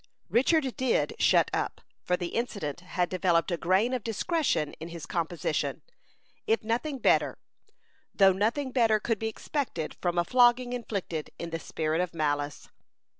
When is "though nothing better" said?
8.11-8.99